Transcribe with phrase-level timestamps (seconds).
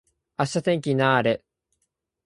[0.39, 1.45] 明日天気にな～れ。